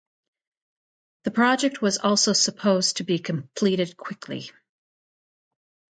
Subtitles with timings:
[1.25, 4.49] The project was also supposed to be completed quickly.